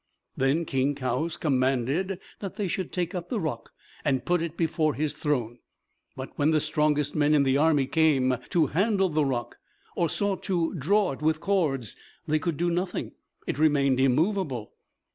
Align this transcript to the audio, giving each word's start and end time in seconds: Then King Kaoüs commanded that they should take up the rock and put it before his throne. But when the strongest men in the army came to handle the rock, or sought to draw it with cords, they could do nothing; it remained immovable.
Then 0.35 0.65
King 0.65 0.95
Kaoüs 0.95 1.39
commanded 1.39 2.19
that 2.39 2.55
they 2.55 2.67
should 2.67 2.91
take 2.91 3.13
up 3.13 3.29
the 3.29 3.39
rock 3.39 3.69
and 4.03 4.25
put 4.25 4.41
it 4.41 4.57
before 4.57 4.95
his 4.95 5.13
throne. 5.13 5.59
But 6.15 6.31
when 6.39 6.49
the 6.49 6.59
strongest 6.59 7.13
men 7.13 7.35
in 7.35 7.43
the 7.43 7.57
army 7.57 7.85
came 7.85 8.35
to 8.49 8.65
handle 8.73 9.09
the 9.09 9.23
rock, 9.25 9.57
or 9.95 10.09
sought 10.09 10.41
to 10.45 10.73
draw 10.73 11.11
it 11.11 11.21
with 11.21 11.39
cords, 11.39 11.95
they 12.27 12.39
could 12.39 12.57
do 12.57 12.71
nothing; 12.71 13.11
it 13.45 13.59
remained 13.59 13.99
immovable. 13.99 14.73